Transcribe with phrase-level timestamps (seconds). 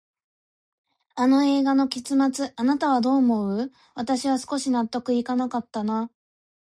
[1.13, 3.71] あの映画の結末、あなたはどう思う？
[3.93, 6.09] 私は少し納得いかなかったな。